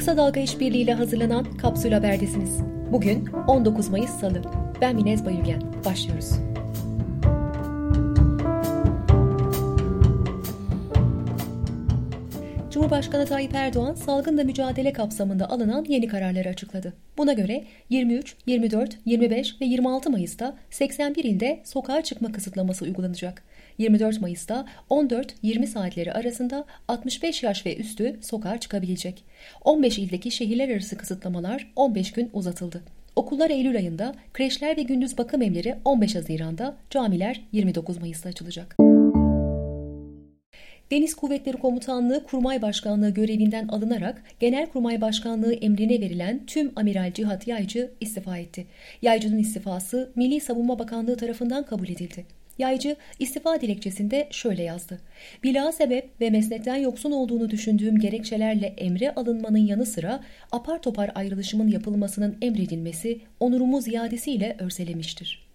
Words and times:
Kısa 0.00 0.16
Dalga 0.16 0.40
İşbirliği 0.40 0.94
hazırlanan 0.94 1.46
Kapsül 1.58 1.92
Haber'desiniz. 1.92 2.60
Bugün 2.92 3.28
19 3.46 3.88
Mayıs 3.88 4.10
Salı. 4.10 4.42
Ben 4.80 4.94
Minez 4.94 5.26
Bayülgen. 5.26 5.62
Başlıyoruz. 5.84 6.49
Cumhurbaşkanı 12.90 13.26
Tayyip 13.26 13.54
Erdoğan 13.54 13.94
salgınla 13.94 14.44
mücadele 14.44 14.92
kapsamında 14.92 15.50
alınan 15.50 15.84
yeni 15.88 16.06
kararları 16.06 16.48
açıkladı. 16.48 16.92
Buna 17.18 17.32
göre 17.32 17.64
23, 17.90 18.36
24, 18.46 18.98
25 19.06 19.60
ve 19.60 19.64
26 19.64 20.10
Mayıs'ta 20.10 20.56
81 20.70 21.24
ilde 21.24 21.60
sokağa 21.64 22.02
çıkma 22.02 22.32
kısıtlaması 22.32 22.84
uygulanacak. 22.84 23.42
24 23.78 24.20
Mayıs'ta 24.20 24.66
14-20 24.90 25.66
saatleri 25.66 26.12
arasında 26.12 26.64
65 26.88 27.42
yaş 27.42 27.66
ve 27.66 27.76
üstü 27.76 28.18
sokağa 28.22 28.58
çıkabilecek. 28.58 29.24
15 29.64 29.98
ildeki 29.98 30.30
şehirler 30.30 30.68
arası 30.68 30.96
kısıtlamalar 30.96 31.72
15 31.76 32.12
gün 32.12 32.30
uzatıldı. 32.32 32.82
Okullar 33.16 33.50
Eylül 33.50 33.76
ayında, 33.76 34.14
kreşler 34.32 34.76
ve 34.76 34.82
gündüz 34.82 35.18
bakım 35.18 35.42
evleri 35.42 35.74
15 35.84 36.14
Haziran'da, 36.14 36.76
camiler 36.90 37.40
29 37.52 37.98
Mayıs'ta 37.98 38.28
açılacak. 38.28 38.89
Deniz 40.90 41.14
Kuvvetleri 41.14 41.56
Komutanlığı 41.56 42.24
Kurmay 42.24 42.62
Başkanlığı 42.62 43.10
görevinden 43.10 43.68
alınarak 43.68 44.22
Genelkurmay 44.40 45.00
Başkanlığı 45.00 45.54
emrine 45.54 46.00
verilen 46.00 46.46
tüm 46.46 46.72
Amiral 46.76 47.12
Cihat 47.12 47.48
Yaycı 47.48 47.90
istifa 48.00 48.38
etti. 48.38 48.66
Yaycı'nın 49.02 49.38
istifası 49.38 50.12
Milli 50.16 50.40
Savunma 50.40 50.78
Bakanlığı 50.78 51.16
tarafından 51.16 51.64
kabul 51.64 51.88
edildi. 51.88 52.26
Yaycı 52.58 52.96
istifa 53.18 53.60
dilekçesinde 53.60 54.28
şöyle 54.30 54.62
yazdı. 54.62 55.00
Bila 55.42 55.72
sebep 55.72 56.20
ve 56.20 56.30
mesletten 56.30 56.76
yoksun 56.76 57.10
olduğunu 57.10 57.50
düşündüğüm 57.50 57.98
gerekçelerle 57.98 58.66
emre 58.66 59.14
alınmanın 59.14 59.66
yanı 59.66 59.86
sıra 59.86 60.20
apar 60.52 60.82
topar 60.82 61.10
ayrılışımın 61.14 61.68
yapılmasının 61.68 62.36
emredilmesi 62.42 63.20
onurumu 63.40 63.80
ziyadesiyle 63.80 64.56
örselemiştir. 64.58 65.49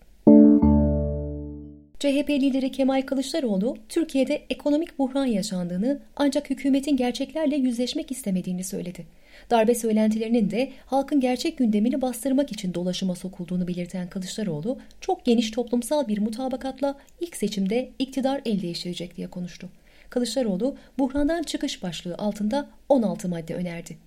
CHP 2.00 2.30
lideri 2.30 2.72
Kemal 2.72 3.02
Kılıçdaroğlu, 3.02 3.78
Türkiye'de 3.90 4.46
ekonomik 4.50 5.00
buhran 5.00 5.26
yaşandığını 5.26 6.00
ancak 6.16 6.50
hükümetin 6.50 6.98
gerçeklerle 6.98 7.56
yüzleşmek 7.56 8.12
istemediğini 8.12 8.64
söyledi. 8.64 9.06
Darbe 9.50 9.76
söylentilerinin 9.76 10.52
de 10.52 10.72
halkın 10.86 11.20
gerçek 11.20 11.58
gündemini 11.58 12.02
bastırmak 12.02 12.52
için 12.52 12.74
dolaşıma 12.74 13.16
sokulduğunu 13.16 13.68
belirten 13.68 14.10
Kılıçdaroğlu, 14.10 14.78
çok 15.02 15.26
geniş 15.26 15.52
toplumsal 15.52 16.08
bir 16.08 16.18
mutabakatla 16.18 16.98
ilk 17.22 17.36
seçimde 17.36 17.90
iktidar 18.00 18.42
el 18.46 18.62
değiştirecek 18.62 19.18
diye 19.18 19.28
konuştu. 19.28 19.70
Kılıçdaroğlu, 20.10 20.76
buhrandan 21.00 21.44
çıkış 21.44 21.84
başlığı 21.84 22.16
altında 22.18 22.70
16 22.90 23.30
madde 23.30 23.56
önerdi. 23.56 23.98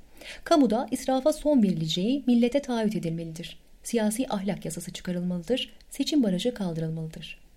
Kamuda 0.44 0.89
israfa 0.91 1.33
son 1.33 1.62
verileceği 1.62 2.22
millete 2.27 2.61
taahhüt 2.61 2.97
edilmelidir. 2.97 3.59
Siyasi 3.83 4.27
ahlak 4.28 4.64
yasası 4.64 4.92
çıkarılmalıdır, 4.92 5.72
seçim 5.91 6.22
barajı 6.22 6.55
kaldırılmalıdır. 6.55 7.47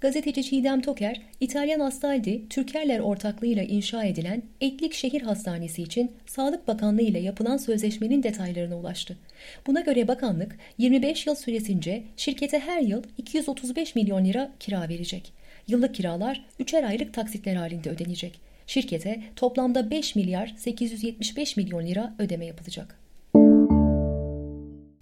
Gazeteci 0.00 0.42
Çiğdem 0.42 0.80
Toker, 0.80 1.20
İtalyan 1.40 1.80
Astaldi, 1.80 2.48
Türkerler 2.48 2.98
ortaklığıyla 3.00 3.62
inşa 3.62 4.04
edilen 4.04 4.42
Etlik 4.60 4.94
Şehir 4.94 5.22
Hastanesi 5.22 5.82
için 5.82 6.12
Sağlık 6.26 6.68
Bakanlığı 6.68 7.02
ile 7.02 7.18
yapılan 7.18 7.56
sözleşmenin 7.56 8.22
detaylarına 8.22 8.76
ulaştı. 8.76 9.16
Buna 9.66 9.80
göre 9.80 10.08
bakanlık 10.08 10.56
25 10.78 11.26
yıl 11.26 11.34
süresince 11.34 12.02
şirkete 12.16 12.58
her 12.58 12.80
yıl 12.80 13.02
235 13.18 13.94
milyon 13.94 14.24
lira 14.24 14.50
kira 14.60 14.88
verecek. 14.88 15.32
Yıllık 15.68 15.94
kiralar 15.94 16.44
3'er 16.60 16.86
aylık 16.86 17.14
taksitler 17.14 17.54
halinde 17.54 17.90
ödenecek. 17.90 18.40
Şirkete 18.66 19.22
toplamda 19.36 19.90
5 19.90 20.14
milyar 20.16 20.54
875 20.56 21.56
milyon 21.56 21.86
lira 21.86 22.14
ödeme 22.18 22.46
yapılacak. 22.46 23.07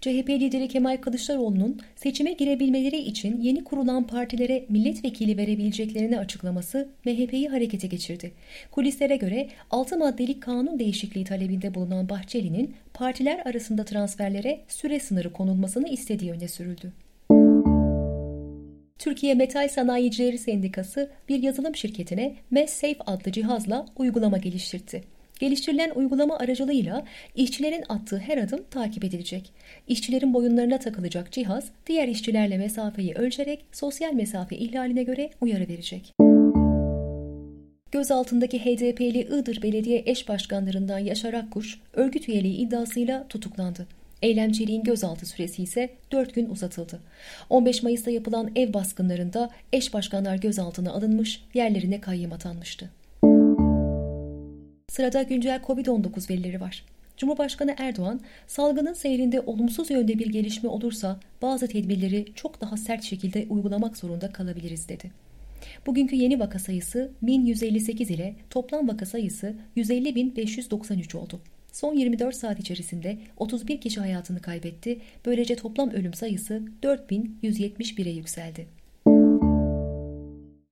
CHP 0.07 0.29
lideri 0.29 0.67
Kemal 0.67 0.97
Kılıçdaroğlu'nun 0.97 1.81
seçime 1.95 2.33
girebilmeleri 2.33 2.97
için 2.97 3.41
yeni 3.41 3.63
kurulan 3.63 4.07
partilere 4.07 4.65
milletvekili 4.69 5.37
verebileceklerini 5.37 6.19
açıklaması 6.19 6.89
MHP'yi 7.05 7.49
harekete 7.49 7.87
geçirdi. 7.87 8.31
Kulislere 8.71 9.15
göre 9.15 9.47
6 9.71 9.97
maddelik 9.97 10.43
kanun 10.43 10.79
değişikliği 10.79 11.25
talebinde 11.25 11.75
bulunan 11.75 12.09
Bahçeli'nin 12.09 12.75
partiler 12.93 13.39
arasında 13.45 13.85
transferlere 13.85 14.59
süre 14.67 14.99
sınırı 14.99 15.33
konulmasını 15.33 15.89
istediği 15.89 16.31
öne 16.31 16.47
sürüldü. 16.47 16.93
Türkiye 18.99 19.33
Metal 19.33 19.67
Sanayicileri 19.67 20.37
Sendikası 20.37 21.11
bir 21.29 21.43
yazılım 21.43 21.75
şirketine 21.75 22.35
MessSafe 22.51 23.03
adlı 23.05 23.31
cihazla 23.31 23.85
uygulama 23.95 24.37
geliştirdi. 24.37 25.16
Geliştirilen 25.39 25.91
uygulama 25.95 26.37
aracılığıyla 26.37 27.03
işçilerin 27.35 27.83
attığı 27.89 28.17
her 28.17 28.37
adım 28.37 28.63
takip 28.71 29.03
edilecek. 29.03 29.53
İşçilerin 29.87 30.33
boyunlarına 30.33 30.79
takılacak 30.79 31.31
cihaz 31.31 31.71
diğer 31.87 32.07
işçilerle 32.07 32.57
mesafeyi 32.57 33.13
ölçerek 33.13 33.65
sosyal 33.71 34.13
mesafe 34.13 34.57
ihlaline 34.57 35.03
göre 35.03 35.29
uyarı 35.41 35.67
verecek. 35.67 36.13
Gözaltındaki 37.91 38.59
HDP'li 38.59 39.19
Iğdır 39.19 39.61
Belediye 39.61 40.03
eş 40.05 40.29
başkanlarından 40.29 40.99
Yaşar 40.99 41.33
Akkuş, 41.33 41.79
örgüt 41.93 42.29
üyeliği 42.29 42.57
iddiasıyla 42.57 43.27
tutuklandı. 43.27 43.87
Eylemciliğin 44.21 44.83
gözaltı 44.83 45.25
süresi 45.25 45.63
ise 45.63 45.89
4 46.11 46.35
gün 46.35 46.49
uzatıldı. 46.49 46.99
15 47.49 47.83
Mayıs'ta 47.83 48.11
yapılan 48.11 48.51
ev 48.55 48.73
baskınlarında 48.73 49.49
eş 49.73 49.93
başkanlar 49.93 50.35
gözaltına 50.35 50.91
alınmış, 50.91 51.43
yerlerine 51.53 52.01
kayyım 52.01 52.33
atanmıştı. 52.33 52.89
Sırada 54.97 55.23
güncel 55.23 55.61
Covid-19 55.61 56.29
verileri 56.29 56.61
var. 56.61 56.83
Cumhurbaşkanı 57.17 57.75
Erdoğan, 57.77 58.21
salgının 58.47 58.93
seyrinde 58.93 59.41
olumsuz 59.41 59.91
yönde 59.91 60.19
bir 60.19 60.27
gelişme 60.27 60.69
olursa 60.69 61.19
bazı 61.41 61.67
tedbirleri 61.67 62.25
çok 62.35 62.61
daha 62.61 62.77
sert 62.77 63.03
şekilde 63.03 63.45
uygulamak 63.49 63.97
zorunda 63.97 64.31
kalabiliriz 64.31 64.89
dedi. 64.89 65.11
Bugünkü 65.85 66.15
yeni 66.15 66.39
vaka 66.39 66.59
sayısı 66.59 67.11
1158 67.21 68.11
ile 68.11 68.35
toplam 68.49 68.87
vaka 68.87 69.05
sayısı 69.05 69.55
150.593 69.77 71.17
oldu. 71.17 71.41
Son 71.71 71.93
24 71.93 72.35
saat 72.35 72.59
içerisinde 72.59 73.17
31 73.37 73.81
kişi 73.81 73.99
hayatını 73.99 74.41
kaybetti. 74.41 74.99
Böylece 75.25 75.55
toplam 75.55 75.89
ölüm 75.89 76.13
sayısı 76.13 76.61
4171'e 76.83 78.11
yükseldi. 78.11 78.76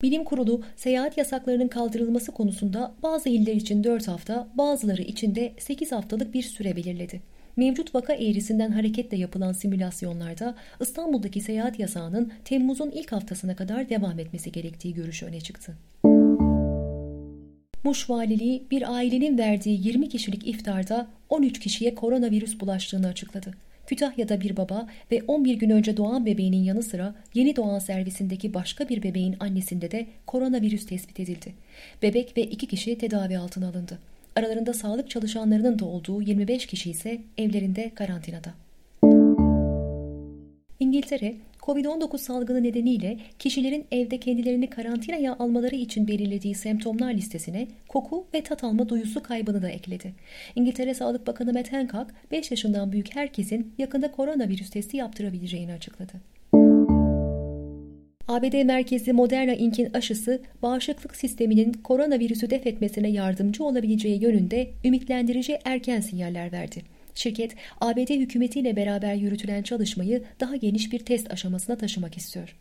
Bilim 0.05 0.23
Kurulu 0.23 0.61
seyahat 0.75 1.17
yasaklarının 1.17 1.67
kaldırılması 1.67 2.31
konusunda 2.31 2.95
bazı 3.03 3.29
iller 3.29 3.55
için 3.55 3.83
4 3.83 4.07
hafta, 4.07 4.47
bazıları 4.53 5.01
için 5.01 5.35
de 5.35 5.53
8 5.57 5.91
haftalık 5.91 6.33
bir 6.33 6.43
süre 6.43 6.75
belirledi. 6.75 7.21
Mevcut 7.55 7.95
vaka 7.95 8.13
eğrisinden 8.13 8.71
hareketle 8.71 9.17
yapılan 9.17 9.53
simülasyonlarda 9.53 10.55
İstanbul'daki 10.81 11.41
seyahat 11.41 11.79
yasağının 11.79 12.31
Temmuz'un 12.45 12.91
ilk 12.91 13.11
haftasına 13.11 13.55
kadar 13.55 13.89
devam 13.89 14.19
etmesi 14.19 14.51
gerektiği 14.51 14.93
görüşü 14.93 15.25
öne 15.25 15.41
çıktı. 15.41 15.77
Muş 17.83 18.09
Valiliği 18.09 18.67
bir 18.71 18.93
ailenin 18.95 19.37
verdiği 19.37 19.87
20 19.87 20.09
kişilik 20.09 20.47
iftarda 20.47 21.07
13 21.29 21.59
kişiye 21.59 21.95
koronavirüs 21.95 22.59
bulaştığını 22.59 23.07
açıkladı. 23.07 23.51
Kütahya'da 23.87 24.41
bir 24.41 24.57
baba 24.57 24.87
ve 25.11 25.21
11 25.27 25.55
gün 25.55 25.69
önce 25.69 25.97
doğan 25.97 26.25
bebeğinin 26.25 26.63
yanı 26.63 26.83
sıra 26.83 27.15
yeni 27.33 27.55
doğan 27.55 27.79
servisindeki 27.79 28.53
başka 28.53 28.89
bir 28.89 29.03
bebeğin 29.03 29.35
annesinde 29.39 29.91
de 29.91 30.07
koronavirüs 30.27 30.85
tespit 30.85 31.19
edildi. 31.19 31.53
Bebek 32.01 32.37
ve 32.37 32.41
iki 32.41 32.67
kişi 32.67 32.97
tedavi 32.97 33.37
altına 33.37 33.69
alındı. 33.69 33.99
Aralarında 34.35 34.73
sağlık 34.73 35.09
çalışanlarının 35.09 35.79
da 35.79 35.85
olduğu 35.85 36.21
25 36.21 36.65
kişi 36.65 36.91
ise 36.91 37.21
evlerinde 37.37 37.91
karantinada. 37.95 38.64
İngiltere, 40.95 41.35
Covid-19 41.61 42.17
salgını 42.17 42.63
nedeniyle 42.63 43.17
kişilerin 43.39 43.85
evde 43.91 44.19
kendilerini 44.19 44.69
karantinaya 44.69 45.35
almaları 45.35 45.75
için 45.75 46.07
belirlediği 46.07 46.55
semptomlar 46.55 47.13
listesine 47.13 47.67
koku 47.87 48.27
ve 48.33 48.41
tat 48.41 48.63
alma 48.63 48.89
duyusu 48.89 49.23
kaybını 49.23 49.61
da 49.61 49.69
ekledi. 49.69 50.13
İngiltere 50.55 50.93
Sağlık 50.93 51.27
Bakanı 51.27 51.53
Matt 51.53 51.73
Hancock, 51.73 52.11
5 52.31 52.51
yaşından 52.51 52.91
büyük 52.91 53.15
herkesin 53.15 53.73
yakında 53.77 54.11
koronavirüs 54.11 54.69
testi 54.69 54.97
yaptırabileceğini 54.97 55.73
açıkladı. 55.73 56.13
ABD 58.27 58.63
merkezli 58.63 59.13
Moderna 59.13 59.53
Inc.'in 59.53 59.93
aşısı 59.93 60.41
bağışıklık 60.61 61.15
sisteminin 61.15 61.73
koronavirüsü 61.73 62.49
def 62.49 62.67
etmesine 62.67 63.09
yardımcı 63.09 63.63
olabileceği 63.63 64.21
yönünde 64.23 64.69
ümitlendirici 64.85 65.59
erken 65.65 66.01
sinyaller 66.01 66.51
verdi. 66.51 66.94
Şirket, 67.15 67.55
ABD 67.81 68.09
hükümetiyle 68.09 68.75
beraber 68.75 69.13
yürütülen 69.13 69.63
çalışmayı 69.63 70.23
daha 70.39 70.55
geniş 70.55 70.91
bir 70.91 70.99
test 70.99 71.31
aşamasına 71.31 71.75
taşımak 71.75 72.17
istiyor. 72.17 72.55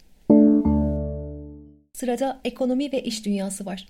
Sırada 1.93 2.41
ekonomi 2.45 2.93
ve 2.93 3.03
iş 3.03 3.27
dünyası 3.27 3.67
var. 3.67 3.87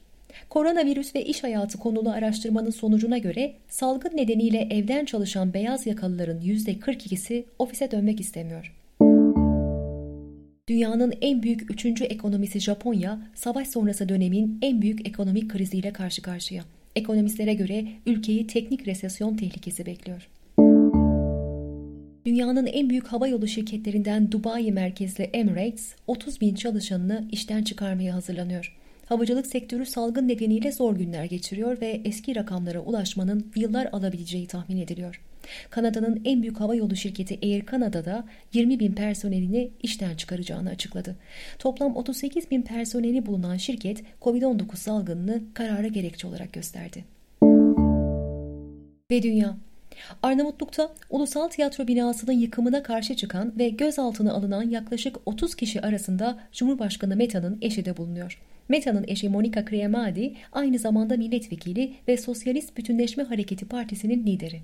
Koronavirüs 0.48 1.14
ve 1.14 1.24
iş 1.24 1.42
hayatı 1.42 1.78
konulu 1.78 2.10
araştırmanın 2.10 2.70
sonucuna 2.70 3.18
göre 3.18 3.52
salgın 3.68 4.16
nedeniyle 4.16 4.68
evden 4.70 5.04
çalışan 5.04 5.54
beyaz 5.54 5.86
yakalıların 5.86 6.40
%42'si 6.40 7.44
ofise 7.58 7.90
dönmek 7.90 8.20
istemiyor. 8.20 8.74
Dünyanın 10.68 11.14
en 11.20 11.42
büyük 11.42 11.70
üçüncü 11.70 12.04
ekonomisi 12.04 12.60
Japonya, 12.60 13.18
savaş 13.34 13.68
sonrası 13.68 14.08
dönemin 14.08 14.58
en 14.62 14.82
büyük 14.82 15.08
ekonomik 15.08 15.50
kriziyle 15.50 15.92
karşı 15.92 16.22
karşıya. 16.22 16.64
Ekonomistlere 16.96 17.54
göre 17.54 17.84
ülkeyi 18.06 18.46
teknik 18.46 18.86
resesyon 18.86 19.36
tehlikesi 19.36 19.86
bekliyor. 19.86 20.28
Dünyanın 22.24 22.66
en 22.66 22.90
büyük 22.90 23.06
havayolu 23.06 23.46
şirketlerinden 23.46 24.32
Dubai 24.32 24.72
merkezli 24.72 25.24
Emirates 25.24 25.94
30 26.06 26.40
bin 26.40 26.54
çalışanını 26.54 27.28
işten 27.32 27.62
çıkarmaya 27.62 28.14
hazırlanıyor. 28.14 28.76
Havacılık 29.06 29.46
sektörü 29.46 29.86
salgın 29.86 30.28
nedeniyle 30.28 30.72
zor 30.72 30.96
günler 30.96 31.24
geçiriyor 31.24 31.80
ve 31.80 32.00
eski 32.04 32.36
rakamlara 32.36 32.80
ulaşmanın 32.80 33.52
yıllar 33.56 33.88
alabileceği 33.92 34.46
tahmin 34.46 34.76
ediliyor. 34.76 35.20
Kanada'nın 35.70 36.22
en 36.24 36.42
büyük 36.42 36.60
havayolu 36.60 36.96
şirketi 36.96 37.38
Air 37.42 37.66
Canada'da 37.66 38.24
20 38.52 38.80
bin 38.80 38.92
personelini 38.92 39.70
işten 39.82 40.16
çıkaracağını 40.16 40.70
açıkladı. 40.70 41.16
Toplam 41.58 41.96
38 41.96 42.50
bin 42.50 42.62
personeli 42.62 43.26
bulunan 43.26 43.56
şirket 43.56 44.02
COVID-19 44.22 44.76
salgınını 44.76 45.42
karara 45.54 45.88
gerekçe 45.88 46.26
olarak 46.26 46.52
gösterdi. 46.52 47.04
Ve 49.10 49.22
dünya 49.22 49.56
Arnavutluk'ta 50.22 50.90
Ulusal 51.10 51.48
Tiyatro 51.48 51.86
binasının 51.86 52.32
yıkımına 52.32 52.82
karşı 52.82 53.16
çıkan 53.16 53.58
ve 53.58 53.68
gözaltına 53.68 54.32
alınan 54.32 54.70
yaklaşık 54.70 55.16
30 55.26 55.54
kişi 55.54 55.80
arasında 55.80 56.38
Cumhurbaşkanı 56.52 57.16
Meta'nın 57.16 57.58
eşi 57.62 57.84
de 57.84 57.96
bulunuyor. 57.96 58.40
Meta'nın 58.68 59.04
eşi 59.08 59.28
Monica 59.28 59.64
Criamadi 59.64 60.34
aynı 60.52 60.78
zamanda 60.78 61.16
milletvekili 61.16 61.92
ve 62.08 62.16
Sosyalist 62.16 62.76
Bütünleşme 62.76 63.22
Hareketi 63.22 63.68
Partisi'nin 63.68 64.26
lideri. 64.26 64.60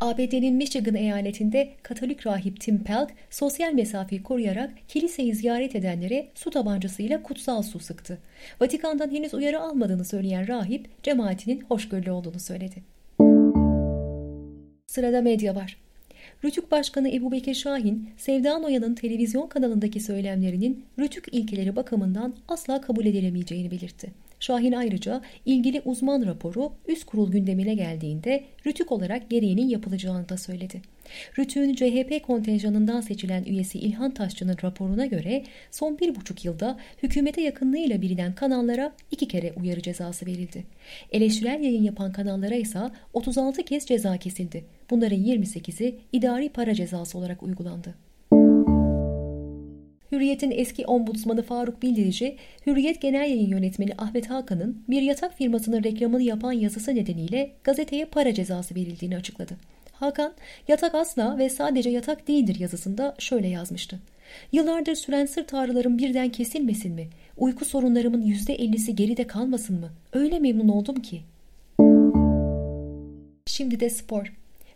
ABD'nin 0.00 0.54
Michigan 0.54 0.94
eyaletinde 0.94 1.70
Katolik 1.82 2.26
rahip 2.26 2.60
Tim 2.60 2.84
Pelk 2.84 3.10
sosyal 3.30 3.72
mesafeyi 3.72 4.22
koruyarak 4.22 4.70
kiliseyi 4.88 5.34
ziyaret 5.34 5.76
edenlere 5.76 6.28
su 6.34 6.50
tabancasıyla 6.50 7.22
kutsal 7.22 7.62
su 7.62 7.78
sıktı. 7.78 8.18
Vatikan'dan 8.60 9.10
henüz 9.10 9.34
uyarı 9.34 9.60
almadığını 9.60 10.04
söyleyen 10.04 10.48
rahip 10.48 11.02
cemaatinin 11.02 11.60
hoşgörülü 11.60 12.10
olduğunu 12.10 12.40
söyledi. 12.40 12.93
Sırada 14.94 15.20
medya 15.22 15.54
var. 15.54 15.76
Rütük 16.44 16.70
Başkanı 16.70 17.10
Ebu 17.10 17.32
Bekir 17.32 17.54
Şahin, 17.54 18.10
Sevda 18.16 18.58
Noyan'ın 18.58 18.94
televizyon 18.94 19.48
kanalındaki 19.48 20.00
söylemlerinin 20.00 20.84
Rütük 20.98 21.24
ilkeleri 21.32 21.76
bakımından 21.76 22.34
asla 22.48 22.80
kabul 22.80 23.06
edilemeyeceğini 23.06 23.70
belirtti. 23.70 24.12
Şahin 24.44 24.72
ayrıca 24.72 25.22
ilgili 25.46 25.82
uzman 25.84 26.26
raporu 26.26 26.72
üst 26.88 27.04
kurul 27.04 27.32
gündemine 27.32 27.74
geldiğinde 27.74 28.44
Rütük 28.66 28.92
olarak 28.92 29.30
gereğinin 29.30 29.68
yapılacağını 29.68 30.28
da 30.28 30.36
söyledi. 30.36 30.82
Rütük'ün 31.38 31.74
CHP 31.74 32.26
kontenjanından 32.26 33.00
seçilen 33.00 33.44
üyesi 33.44 33.78
İlhan 33.78 34.14
Taşçı'nın 34.14 34.56
raporuna 34.64 35.06
göre 35.06 35.44
son 35.70 35.98
bir 35.98 36.14
buçuk 36.14 36.44
yılda 36.44 36.78
hükümete 37.02 37.40
yakınlığıyla 37.40 38.02
bilinen 38.02 38.34
kanallara 38.34 38.92
iki 39.10 39.28
kere 39.28 39.52
uyarı 39.52 39.82
cezası 39.82 40.26
verildi. 40.26 40.64
Eleştirel 41.12 41.60
yayın 41.60 41.82
yapan 41.82 42.12
kanallara 42.12 42.54
ise 42.54 42.80
36 43.12 43.62
kez 43.62 43.86
ceza 43.86 44.16
kesildi. 44.16 44.64
Bunların 44.90 45.18
28'i 45.18 45.98
idari 46.12 46.48
para 46.48 46.74
cezası 46.74 47.18
olarak 47.18 47.42
uygulandı. 47.42 47.94
Hürriyet'in 50.14 50.50
eski 50.50 50.86
ombudsmanı 50.86 51.42
Faruk 51.42 51.82
Bildirici, 51.82 52.36
Hürriyet 52.66 53.00
Genel 53.00 53.30
Yayın 53.30 53.48
Yönetmeni 53.48 53.90
Ahmet 53.98 54.30
Hakan'ın 54.30 54.82
bir 54.88 55.02
yatak 55.02 55.36
firmasının 55.36 55.84
reklamını 55.84 56.22
yapan 56.22 56.52
yazısı 56.52 56.94
nedeniyle 56.94 57.50
gazeteye 57.64 58.04
para 58.04 58.34
cezası 58.34 58.74
verildiğini 58.74 59.16
açıkladı. 59.16 59.56
Hakan, 59.92 60.32
yatak 60.68 60.94
asla 60.94 61.38
ve 61.38 61.48
sadece 61.48 61.90
yatak 61.90 62.28
değildir 62.28 62.60
yazısında 62.60 63.14
şöyle 63.18 63.48
yazmıştı. 63.48 63.98
Yıllardır 64.52 64.94
süren 64.94 65.26
sırt 65.26 65.54
ağrılarım 65.54 65.98
birden 65.98 66.28
kesilmesin 66.28 66.92
mi? 66.92 67.08
Uyku 67.36 67.64
sorunlarımın 67.64 68.22
yüzde 68.22 68.54
ellisi 68.54 68.96
geride 68.96 69.26
kalmasın 69.26 69.80
mı? 69.80 69.90
Öyle 70.12 70.38
memnun 70.38 70.68
oldum 70.68 70.96
ki. 70.96 71.20
Şimdi 73.46 73.80
de 73.80 73.90
spor. 73.90 74.32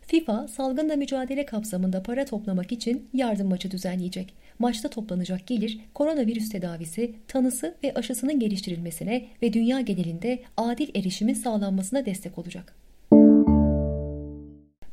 FIFA 0.08 0.49
salgınla 0.49 0.96
mücadele 0.96 1.46
kapsamında 1.46 2.02
para 2.02 2.25
toplamak 2.25 2.72
için 2.72 3.08
yardım 3.14 3.49
maçı 3.49 3.70
düzenleyecek. 3.70 4.34
Maçta 4.58 4.88
toplanacak 4.88 5.46
gelir 5.46 5.81
koronavirüs 5.94 6.49
tedavisi, 6.49 7.14
tanısı 7.28 7.75
ve 7.84 7.94
aşısının 7.94 8.40
geliştirilmesine 8.40 9.26
ve 9.43 9.52
dünya 9.52 9.81
genelinde 9.81 10.38
adil 10.56 10.88
erişimin 11.00 11.34
sağlanmasına 11.34 12.06
destek 12.06 12.38
olacak. 12.38 12.75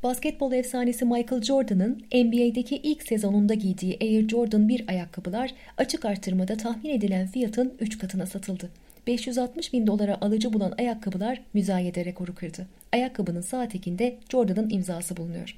Basketbol 0.03 0.51
efsanesi 0.51 1.06
Michael 1.06 1.41
Jordan'ın 1.41 2.01
NBA'deki 2.13 2.75
ilk 2.75 3.03
sezonunda 3.03 3.53
giydiği 3.53 3.97
Air 4.01 4.29
Jordan 4.29 4.69
1 4.69 4.85
ayakkabılar 4.88 5.51
açık 5.77 6.06
arttırmada 6.06 6.57
tahmin 6.57 6.89
edilen 6.89 7.27
fiyatın 7.27 7.73
3 7.79 7.97
katına 7.97 8.25
satıldı. 8.25 8.69
560 9.07 9.73
bin 9.73 9.87
dolara 9.87 10.17
alıcı 10.21 10.53
bulan 10.53 10.73
ayakkabılar 10.77 11.41
müzayede 11.53 12.05
rekoru 12.05 12.35
kırdı. 12.35 12.67
Ayakkabının 12.93 13.41
sağ 13.41 13.67
tekinde 13.67 14.17
Jordan'ın 14.29 14.69
imzası 14.69 15.17
bulunuyor. 15.17 15.57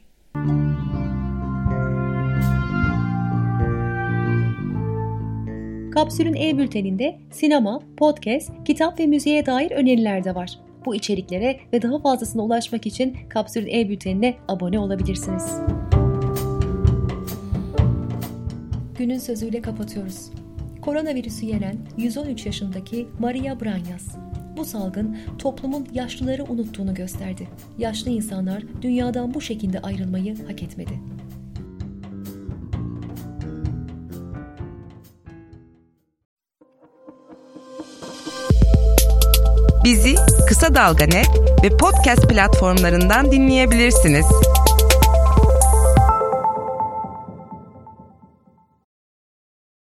Kapsül'ün 5.91 6.33
e-bülteninde 6.33 7.17
sinema, 7.31 7.81
podcast, 7.97 8.51
kitap 8.65 8.99
ve 8.99 9.05
müziğe 9.05 9.45
dair 9.45 9.71
öneriler 9.71 10.23
de 10.23 10.35
var. 10.35 10.59
Bu 10.85 10.95
içeriklere 10.95 11.59
ve 11.73 11.81
daha 11.81 11.99
fazlasına 11.99 12.41
ulaşmak 12.43 12.85
için 12.85 13.17
Kapsül'ün 13.29 13.67
e-bültenine 13.67 14.35
abone 14.47 14.79
olabilirsiniz. 14.79 15.59
Günün 18.97 19.17
sözüyle 19.17 19.61
kapatıyoruz. 19.61 20.31
Koronavirüsü 20.87 21.45
yenen 21.45 21.77
113 21.97 22.45
yaşındaki 22.45 23.07
Maria 23.19 23.61
Branyas. 23.61 24.03
Bu 24.57 24.65
salgın 24.65 25.17
toplumun 25.39 25.87
yaşlıları 25.93 26.43
unuttuğunu 26.43 26.93
gösterdi. 26.93 27.47
Yaşlı 27.77 28.11
insanlar 28.11 28.63
dünyadan 28.81 29.33
bu 29.33 29.41
şekilde 29.41 29.79
ayrılmayı 29.79 30.45
hak 30.47 30.63
etmedi. 30.63 30.99
Bizi 39.83 40.15
Kısa 40.47 40.75
Dalga 40.75 41.05
Net 41.05 41.29
ve 41.63 41.77
podcast 41.77 42.29
platformlarından 42.29 43.31
dinleyebilirsiniz. 43.31 44.25